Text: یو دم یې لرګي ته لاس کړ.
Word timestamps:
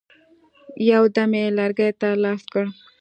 یو 0.91 1.03
دم 1.15 1.31
یې 1.39 1.47
لرګي 1.57 1.89
ته 1.99 2.09
لاس 2.23 2.41
کړ. 2.53 2.65